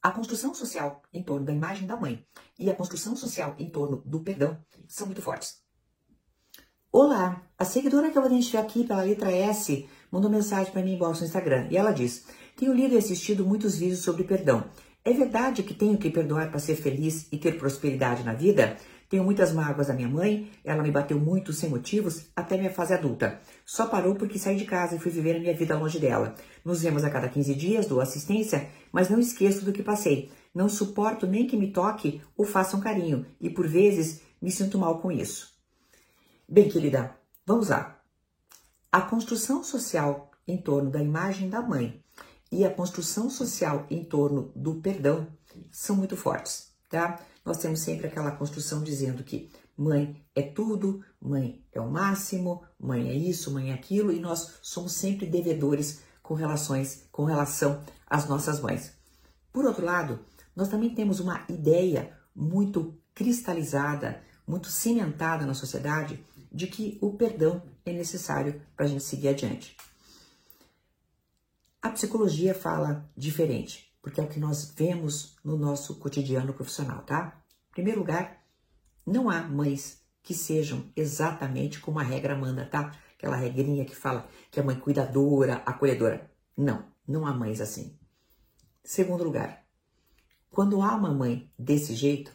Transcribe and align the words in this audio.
A 0.00 0.12
construção 0.12 0.54
social 0.54 1.02
em 1.12 1.24
torno 1.24 1.44
da 1.44 1.52
imagem 1.52 1.84
da 1.84 1.96
mãe 1.96 2.24
e 2.56 2.70
a 2.70 2.74
construção 2.74 3.16
social 3.16 3.56
em 3.58 3.68
torno 3.68 4.00
do 4.06 4.20
perdão 4.20 4.56
são 4.86 5.06
muito 5.06 5.20
fortes. 5.20 5.56
Olá, 6.92 7.42
a 7.58 7.64
seguidora 7.64 8.08
que 8.08 8.16
eu 8.16 8.22
vou 8.22 8.30
identificar 8.30 8.60
aqui 8.60 8.84
pela 8.86 9.02
letra 9.02 9.32
S 9.32 9.88
mandou 10.10 10.30
mensagem 10.30 10.72
para 10.72 10.82
mim 10.82 10.94
inbox 10.94 11.18
no 11.18 11.26
Instagram 11.26 11.66
e 11.68 11.76
ela 11.76 11.90
diz: 11.90 12.26
Tenho 12.56 12.72
lido 12.72 12.94
e 12.94 12.96
assistido 12.96 13.44
muitos 13.44 13.76
vídeos 13.76 13.98
sobre 13.98 14.22
perdão. 14.22 14.70
É 15.04 15.12
verdade 15.12 15.64
que 15.64 15.74
tenho 15.74 15.98
que 15.98 16.10
perdoar 16.10 16.48
para 16.48 16.60
ser 16.60 16.76
feliz 16.76 17.26
e 17.32 17.36
ter 17.36 17.58
prosperidade 17.58 18.22
na 18.22 18.34
vida? 18.34 18.76
Tenho 19.08 19.24
muitas 19.24 19.52
mágoas 19.52 19.86
da 19.86 19.94
minha 19.94 20.08
mãe, 20.08 20.50
ela 20.62 20.82
me 20.82 20.90
bateu 20.90 21.18
muito 21.18 21.52
sem 21.52 21.70
motivos 21.70 22.26
até 22.36 22.58
minha 22.58 22.72
fase 22.72 22.92
adulta. 22.92 23.40
Só 23.64 23.86
parou 23.86 24.14
porque 24.14 24.38
saí 24.38 24.56
de 24.56 24.66
casa 24.66 24.96
e 24.96 24.98
fui 24.98 25.10
viver 25.10 25.36
a 25.36 25.40
minha 25.40 25.54
vida 25.54 25.78
longe 25.78 25.98
dela. 25.98 26.34
Nos 26.62 26.82
vemos 26.82 27.04
a 27.04 27.10
cada 27.10 27.28
15 27.28 27.54
dias, 27.54 27.86
dou 27.86 28.00
assistência, 28.00 28.68
mas 28.92 29.08
não 29.08 29.18
esqueço 29.18 29.64
do 29.64 29.72
que 29.72 29.82
passei. 29.82 30.30
Não 30.54 30.68
suporto 30.68 31.26
nem 31.26 31.46
que 31.46 31.56
me 31.56 31.72
toque 31.72 32.20
ou 32.36 32.44
faça 32.44 32.76
um 32.76 32.80
carinho 32.80 33.24
e 33.40 33.48
por 33.48 33.66
vezes 33.66 34.20
me 34.42 34.50
sinto 34.50 34.78
mal 34.78 35.00
com 35.00 35.10
isso. 35.10 35.56
Bem, 36.46 36.68
querida, 36.68 37.16
vamos 37.46 37.68
lá. 37.68 38.00
A 38.92 39.00
construção 39.00 39.62
social 39.62 40.30
em 40.46 40.56
torno 40.56 40.90
da 40.90 41.00
imagem 41.00 41.48
da 41.48 41.62
mãe 41.62 42.02
e 42.50 42.64
a 42.64 42.70
construção 42.70 43.28
social 43.28 43.86
em 43.90 44.04
torno 44.04 44.52
do 44.54 44.76
perdão 44.76 45.28
são 45.70 45.96
muito 45.96 46.16
fortes, 46.16 46.72
tá? 46.90 47.20
Nós 47.48 47.56
temos 47.56 47.80
sempre 47.80 48.06
aquela 48.06 48.30
construção 48.32 48.82
dizendo 48.82 49.24
que 49.24 49.50
mãe 49.74 50.22
é 50.34 50.42
tudo, 50.42 51.02
mãe 51.18 51.64
é 51.72 51.80
o 51.80 51.90
máximo, 51.90 52.62
mãe 52.78 53.08
é 53.08 53.14
isso, 53.14 53.50
mãe 53.50 53.70
é 53.70 53.72
aquilo, 53.72 54.12
e 54.12 54.20
nós 54.20 54.58
somos 54.60 54.92
sempre 54.92 55.24
devedores 55.24 56.02
com 56.22 56.34
relações, 56.34 57.08
com 57.10 57.24
relação 57.24 57.82
às 58.06 58.28
nossas 58.28 58.60
mães. 58.60 58.92
Por 59.50 59.64
outro 59.64 59.82
lado, 59.82 60.20
nós 60.54 60.68
também 60.68 60.94
temos 60.94 61.20
uma 61.20 61.46
ideia 61.48 62.12
muito 62.36 63.00
cristalizada, 63.14 64.22
muito 64.46 64.68
cimentada 64.68 65.46
na 65.46 65.54
sociedade 65.54 66.22
de 66.52 66.66
que 66.66 66.98
o 67.00 67.14
perdão 67.14 67.62
é 67.82 67.94
necessário 67.94 68.60
para 68.76 68.84
a 68.84 68.88
gente 68.88 69.04
seguir 69.04 69.28
adiante. 69.28 69.74
A 71.80 71.88
psicologia 71.88 72.54
fala 72.54 73.08
diferente 73.16 73.90
porque 74.08 74.22
é 74.22 74.24
o 74.24 74.28
que 74.28 74.40
nós 74.40 74.72
vemos 74.74 75.36
no 75.44 75.58
nosso 75.58 75.96
cotidiano 75.96 76.54
profissional, 76.54 77.02
tá? 77.02 77.42
Em 77.68 77.72
primeiro 77.74 78.00
lugar, 78.00 78.42
não 79.06 79.28
há 79.28 79.42
mães 79.42 80.02
que 80.22 80.32
sejam 80.32 80.90
exatamente 80.96 81.78
como 81.78 81.98
a 81.98 82.02
regra 82.02 82.34
manda, 82.34 82.64
tá? 82.64 82.96
Aquela 83.18 83.36
regrinha 83.36 83.84
que 83.84 83.94
fala 83.94 84.26
que 84.50 84.58
a 84.58 84.62
mãe 84.62 84.80
cuidadora, 84.80 85.56
acolhedora. 85.66 86.30
Não, 86.56 86.86
não 87.06 87.26
há 87.26 87.34
mães 87.34 87.60
assim. 87.60 87.98
Segundo 88.82 89.24
lugar, 89.24 89.66
quando 90.50 90.80
há 90.80 90.94
uma 90.94 91.12
mãe 91.12 91.52
desse 91.58 91.94
jeito, 91.94 92.32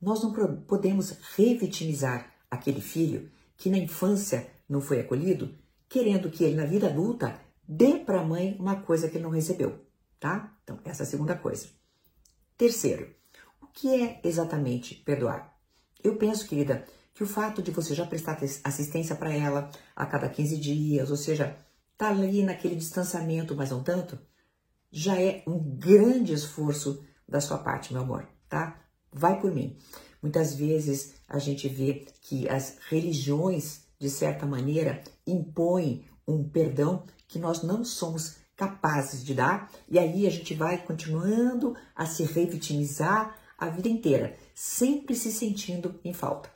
nós 0.00 0.24
não 0.24 0.32
podemos 0.66 1.16
revitimizar 1.36 2.34
aquele 2.50 2.80
filho 2.80 3.30
que 3.56 3.70
na 3.70 3.78
infância 3.78 4.50
não 4.68 4.80
foi 4.80 4.98
acolhido, 4.98 5.56
querendo 5.88 6.28
que 6.28 6.42
ele 6.42 6.56
na 6.56 6.66
vida 6.66 6.88
adulta 6.88 7.40
dê 7.62 8.00
para 8.00 8.22
a 8.22 8.24
mãe 8.24 8.56
uma 8.58 8.80
coisa 8.82 9.08
que 9.08 9.18
ele 9.18 9.24
não 9.24 9.30
recebeu 9.30 9.91
tá? 10.22 10.56
Então, 10.62 10.78
essa 10.84 11.02
é 11.02 11.04
a 11.04 11.08
segunda 11.08 11.34
coisa. 11.34 11.66
Terceiro, 12.56 13.12
o 13.60 13.66
que 13.66 13.92
é 14.00 14.20
exatamente 14.22 14.94
perdoar? 14.94 15.52
Eu 16.02 16.16
penso, 16.16 16.46
querida, 16.46 16.86
que 17.12 17.24
o 17.24 17.26
fato 17.26 17.60
de 17.60 17.72
você 17.72 17.92
já 17.92 18.06
prestar 18.06 18.38
assistência 18.62 19.16
para 19.16 19.34
ela 19.34 19.68
a 19.96 20.06
cada 20.06 20.28
15 20.28 20.56
dias, 20.58 21.10
ou 21.10 21.16
seja, 21.16 21.56
tá 21.98 22.10
ali 22.10 22.44
naquele 22.44 22.76
distanciamento, 22.76 23.56
mas 23.56 23.70
não 23.70 23.82
tanto, 23.82 24.16
já 24.92 25.20
é 25.20 25.42
um 25.44 25.58
grande 25.58 26.32
esforço 26.32 27.04
da 27.28 27.40
sua 27.40 27.58
parte, 27.58 27.92
meu 27.92 28.02
amor, 28.02 28.24
tá? 28.48 28.80
Vai 29.12 29.40
por 29.40 29.52
mim. 29.52 29.76
Muitas 30.22 30.54
vezes 30.54 31.14
a 31.28 31.40
gente 31.40 31.68
vê 31.68 32.06
que 32.20 32.48
as 32.48 32.78
religiões, 32.88 33.80
de 33.98 34.08
certa 34.08 34.46
maneira, 34.46 35.02
impõem 35.26 36.04
um 36.28 36.48
perdão 36.48 37.02
que 37.26 37.40
nós 37.40 37.64
não 37.64 37.84
somos 37.84 38.36
capazes 38.62 39.24
de 39.24 39.34
dar, 39.34 39.68
e 39.88 39.98
aí 39.98 40.24
a 40.24 40.30
gente 40.30 40.54
vai 40.54 40.78
continuando 40.78 41.74
a 41.96 42.06
se 42.06 42.22
revitimizar 42.22 43.36
a 43.58 43.68
vida 43.68 43.88
inteira, 43.88 44.36
sempre 44.54 45.16
se 45.16 45.32
sentindo 45.32 45.98
em 46.04 46.14
falta. 46.14 46.48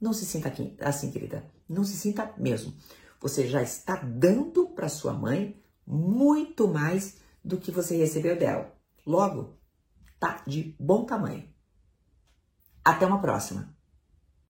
Não 0.00 0.12
se 0.12 0.26
sinta 0.26 0.52
assim, 0.80 1.12
querida. 1.12 1.48
Não 1.68 1.84
se 1.84 1.96
sinta 1.96 2.34
mesmo. 2.36 2.74
Você 3.20 3.46
já 3.46 3.62
está 3.62 3.94
dando 3.94 4.66
para 4.70 4.88
sua 4.88 5.12
mãe 5.12 5.62
muito 5.86 6.66
mais 6.66 7.18
do 7.44 7.58
que 7.58 7.70
você 7.70 7.96
recebeu 7.96 8.36
dela. 8.36 8.76
Logo, 9.06 9.56
tá 10.18 10.42
de 10.48 10.74
bom 10.80 11.04
tamanho. 11.04 11.48
Até 12.84 13.06
uma 13.06 13.20
próxima. 13.20 13.75